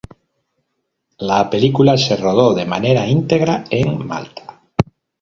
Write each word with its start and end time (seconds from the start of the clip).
La 1.19 1.47
película 1.51 1.95
se 1.95 2.17
rodó 2.17 2.55
de 2.55 2.65
manera 2.65 3.05
íntegra 3.07 3.65
en 3.69 4.03
Malta. 4.07 4.63